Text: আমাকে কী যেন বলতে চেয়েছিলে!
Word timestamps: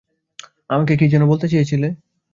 আমাকে 0.69 0.93
কী 0.99 1.05
যেন 1.07 1.23
বলতে 1.27 1.45
চেয়েছিলে! 1.47 1.87